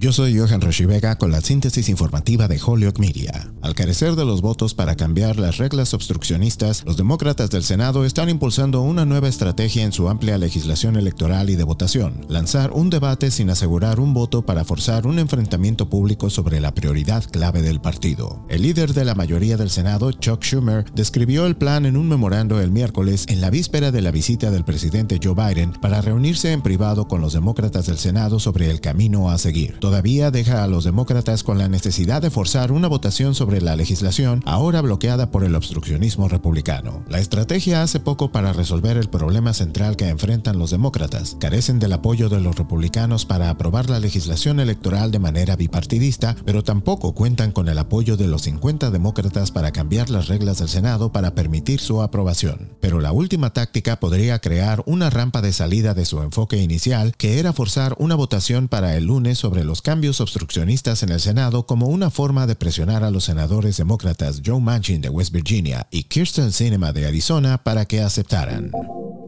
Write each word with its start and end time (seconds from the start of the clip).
Yo 0.00 0.12
soy 0.12 0.34
Johan 0.34 0.62
Rashi 0.62 0.86
Vega 0.86 1.18
con 1.18 1.30
la 1.30 1.42
síntesis 1.42 1.90
informativa 1.90 2.48
de 2.48 2.58
Holyoke 2.58 2.98
Media. 2.98 3.52
Al 3.60 3.74
carecer 3.74 4.16
de 4.16 4.24
los 4.24 4.40
votos 4.40 4.72
para 4.72 4.96
cambiar 4.96 5.38
las 5.38 5.58
reglas 5.58 5.92
obstruccionistas, 5.92 6.82
los 6.86 6.96
demócratas 6.96 7.50
del 7.50 7.62
Senado 7.62 8.06
están 8.06 8.30
impulsando 8.30 8.80
una 8.80 9.04
nueva 9.04 9.28
estrategia 9.28 9.84
en 9.84 9.92
su 9.92 10.08
amplia 10.08 10.38
legislación 10.38 10.96
electoral 10.96 11.50
y 11.50 11.56
de 11.56 11.64
votación, 11.64 12.24
lanzar 12.30 12.72
un 12.72 12.88
debate 12.88 13.30
sin 13.30 13.50
asegurar 13.50 14.00
un 14.00 14.14
voto 14.14 14.40
para 14.40 14.64
forzar 14.64 15.06
un 15.06 15.18
enfrentamiento 15.18 15.90
público 15.90 16.30
sobre 16.30 16.60
la 16.60 16.72
prioridad 16.72 17.22
clave 17.30 17.60
del 17.60 17.82
partido. 17.82 18.46
El 18.48 18.62
líder 18.62 18.94
de 18.94 19.04
la 19.04 19.14
mayoría 19.14 19.58
del 19.58 19.68
Senado, 19.68 20.12
Chuck 20.12 20.42
Schumer, 20.42 20.86
describió 20.94 21.44
el 21.44 21.58
plan 21.58 21.84
en 21.84 21.98
un 21.98 22.08
memorando 22.08 22.58
el 22.58 22.70
miércoles 22.70 23.26
en 23.28 23.42
la 23.42 23.50
víspera 23.50 23.92
de 23.92 24.00
la 24.00 24.12
visita 24.12 24.50
del 24.50 24.64
presidente 24.64 25.20
Joe 25.22 25.34
Biden 25.34 25.72
para 25.72 26.00
reunirse 26.00 26.52
en 26.52 26.62
privado 26.62 27.06
con 27.06 27.20
los 27.20 27.34
demócratas 27.34 27.84
del 27.84 27.98
Senado 27.98 28.40
sobre 28.40 28.70
el 28.70 28.80
camino 28.80 29.30
a 29.30 29.36
seguir 29.36 29.78
todavía 29.90 30.30
deja 30.30 30.62
a 30.62 30.68
los 30.68 30.84
demócratas 30.84 31.42
con 31.42 31.58
la 31.58 31.68
necesidad 31.68 32.22
de 32.22 32.30
forzar 32.30 32.70
una 32.70 32.86
votación 32.86 33.34
sobre 33.34 33.60
la 33.60 33.74
legislación 33.74 34.40
ahora 34.46 34.82
bloqueada 34.82 35.32
por 35.32 35.42
el 35.42 35.56
obstruccionismo 35.56 36.28
republicano. 36.28 37.02
La 37.08 37.18
estrategia 37.18 37.82
hace 37.82 37.98
poco 37.98 38.30
para 38.30 38.52
resolver 38.52 38.96
el 38.96 39.10
problema 39.10 39.52
central 39.52 39.96
que 39.96 40.08
enfrentan 40.08 40.60
los 40.60 40.70
demócratas. 40.70 41.36
Carecen 41.40 41.80
del 41.80 41.92
apoyo 41.92 42.28
de 42.28 42.38
los 42.38 42.54
republicanos 42.54 43.26
para 43.26 43.50
aprobar 43.50 43.90
la 43.90 43.98
legislación 43.98 44.60
electoral 44.60 45.10
de 45.10 45.18
manera 45.18 45.56
bipartidista, 45.56 46.36
pero 46.44 46.62
tampoco 46.62 47.12
cuentan 47.12 47.50
con 47.50 47.68
el 47.68 47.76
apoyo 47.76 48.16
de 48.16 48.28
los 48.28 48.42
50 48.42 48.92
demócratas 48.92 49.50
para 49.50 49.72
cambiar 49.72 50.08
las 50.08 50.28
reglas 50.28 50.58
del 50.58 50.68
Senado 50.68 51.10
para 51.10 51.34
permitir 51.34 51.80
su 51.80 52.00
aprobación. 52.00 52.76
Pero 52.80 53.00
la 53.00 53.10
última 53.10 53.52
táctica 53.52 53.98
podría 53.98 54.38
crear 54.38 54.84
una 54.86 55.10
rampa 55.10 55.42
de 55.42 55.52
salida 55.52 55.94
de 55.94 56.04
su 56.04 56.22
enfoque 56.22 56.58
inicial, 56.58 57.16
que 57.16 57.40
era 57.40 57.52
forzar 57.52 57.96
una 57.98 58.14
votación 58.14 58.68
para 58.68 58.96
el 58.96 59.06
lunes 59.06 59.38
sobre 59.38 59.64
cambios 59.82 60.20
obstruccionistas 60.20 61.02
en 61.02 61.10
el 61.10 61.20
Senado 61.20 61.66
como 61.66 61.86
una 61.86 62.10
forma 62.10 62.46
de 62.46 62.56
presionar 62.56 63.04
a 63.04 63.10
los 63.10 63.24
senadores 63.24 63.76
demócratas 63.76 64.42
Joe 64.44 64.60
Manchin 64.60 65.00
de 65.00 65.08
West 65.08 65.32
Virginia 65.32 65.86
y 65.90 66.04
Kirsten 66.04 66.52
Sinema 66.52 66.92
de 66.92 67.06
Arizona 67.06 67.58
para 67.58 67.84
que 67.84 68.00
aceptaran. 68.00 68.70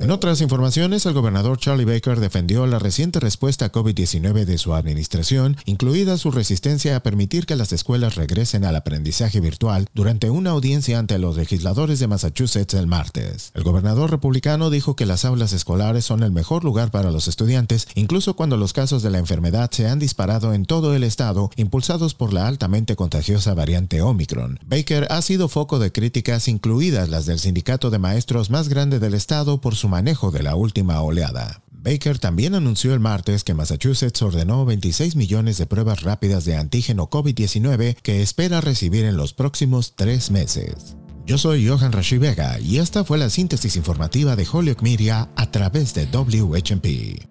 En 0.00 0.10
otras 0.10 0.40
informaciones, 0.40 1.04
el 1.04 1.12
gobernador 1.12 1.58
Charlie 1.58 1.84
Baker 1.84 2.20
defendió 2.20 2.66
la 2.66 2.78
reciente 2.78 3.20
respuesta 3.20 3.66
a 3.66 3.70
COVID-19 3.70 4.46
de 4.46 4.56
su 4.56 4.72
administración, 4.72 5.58
incluida 5.66 6.16
su 6.16 6.30
resistencia 6.30 6.96
a 6.96 7.02
permitir 7.02 7.44
que 7.44 7.54
las 7.54 7.70
escuelas 7.74 8.14
regresen 8.14 8.64
al 8.64 8.76
aprendizaje 8.76 9.40
virtual 9.40 9.88
durante 9.92 10.30
una 10.30 10.52
audiencia 10.52 10.98
ante 10.98 11.18
los 11.18 11.36
legisladores 11.36 11.98
de 11.98 12.06
Massachusetts 12.06 12.72
el 12.72 12.86
martes. 12.86 13.50
El 13.52 13.62
gobernador 13.62 14.10
republicano 14.10 14.70
dijo 14.70 14.96
que 14.96 15.04
las 15.04 15.26
aulas 15.26 15.52
escolares 15.52 16.06
son 16.06 16.22
el 16.22 16.32
mejor 16.32 16.64
lugar 16.64 16.90
para 16.90 17.10
los 17.10 17.28
estudiantes, 17.28 17.86
incluso 17.94 18.34
cuando 18.36 18.56
los 18.56 18.72
casos 18.72 19.02
de 19.02 19.10
la 19.10 19.18
enfermedad 19.18 19.70
se 19.70 19.86
han 19.86 19.98
disparado 19.98 20.54
en 20.54 20.64
todo 20.64 20.94
el 20.94 21.04
estado, 21.04 21.50
impulsados 21.56 22.14
por 22.14 22.32
la 22.32 22.48
altamente 22.48 22.96
contagiosa 22.96 23.52
variante 23.52 24.00
Omicron. 24.00 24.60
Baker 24.64 25.08
ha 25.10 25.20
sido 25.20 25.50
foco 25.50 25.78
de 25.78 25.92
críticas, 25.92 26.48
incluidas 26.48 27.10
las 27.10 27.26
del 27.26 27.38
sindicato 27.38 27.90
de 27.90 27.98
maestros 27.98 28.48
más 28.48 28.70
grande 28.70 28.98
del 28.98 29.12
estado, 29.12 29.60
por 29.60 29.74
su 29.74 29.89
manejo 29.90 30.30
de 30.30 30.42
la 30.42 30.56
última 30.56 31.02
oleada. 31.02 31.62
Baker 31.82 32.18
también 32.18 32.54
anunció 32.54 32.92
el 32.92 33.00
martes 33.00 33.42
que 33.42 33.54
Massachusetts 33.54 34.20
ordenó 34.22 34.64
26 34.64 35.16
millones 35.16 35.56
de 35.58 35.66
pruebas 35.66 36.02
rápidas 36.02 36.44
de 36.44 36.56
antígeno 36.56 37.08
COVID-19 37.08 37.96
que 38.02 38.22
espera 38.22 38.60
recibir 38.60 39.04
en 39.04 39.16
los 39.16 39.32
próximos 39.32 39.94
tres 39.96 40.30
meses. 40.30 40.96
Yo 41.26 41.38
soy 41.38 41.66
Johan 41.66 41.92
Rashi 41.92 42.18
Vega 42.18 42.58
y 42.60 42.78
esta 42.78 43.04
fue 43.04 43.18
la 43.18 43.30
síntesis 43.30 43.76
informativa 43.76 44.36
de 44.36 44.46
Holyoke 44.50 44.82
Media 44.82 45.28
a 45.36 45.50
través 45.50 45.94
de 45.94 46.06
WHMP. 46.06 47.29